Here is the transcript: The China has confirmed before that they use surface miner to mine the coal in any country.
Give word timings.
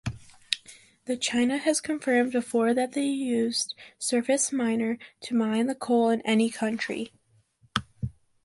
The 1.05 1.15
China 1.15 1.59
has 1.59 1.79
confirmed 1.79 2.31
before 2.31 2.73
that 2.73 2.93
they 2.93 3.05
use 3.05 3.75
surface 3.99 4.51
miner 4.51 4.97
to 5.19 5.35
mine 5.35 5.67
the 5.67 5.75
coal 5.75 6.09
in 6.09 6.21
any 6.21 6.49
country. 6.49 7.11